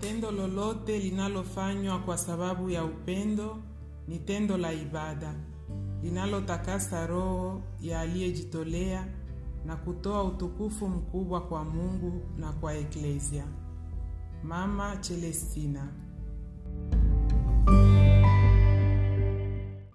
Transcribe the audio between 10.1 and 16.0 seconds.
utukufu mkubwa kwa Mungu na kwa Eklesia. Mama Celestina